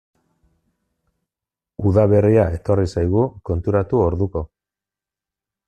[1.91, 4.47] Udaberria etorri zaigu, konturatu orduko.